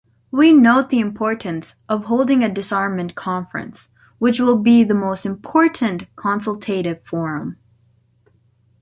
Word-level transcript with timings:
We 0.31 0.51
note 0.51 0.89
the 0.89 0.99
importance 0.99 1.75
of 1.87 2.05
holding 2.05 2.43
a 2.43 2.49
disarmament 2.51 3.13
conference, 3.13 3.89
which 4.17 4.39
will 4.39 4.57
be 4.57 4.83
the 4.83 4.95
most 4.95 5.27
important 5.27 6.07
consultative 6.15 7.05
forum. 7.05 7.57